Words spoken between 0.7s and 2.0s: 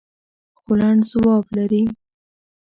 لنډ ځواب لري.